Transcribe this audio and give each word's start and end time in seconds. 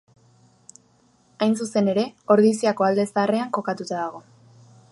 Hain 1.45 1.53
zuzen 1.65 1.91
ere, 1.93 2.05
Ordiziako 2.37 2.87
Alde 2.87 3.05
Zaharrean 3.11 3.53
kokatua 3.59 3.87
dago. 4.01 4.23